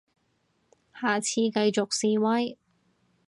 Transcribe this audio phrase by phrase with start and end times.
[0.99, 2.57] 下次繼續示威